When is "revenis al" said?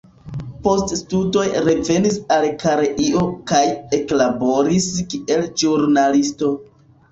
1.67-2.47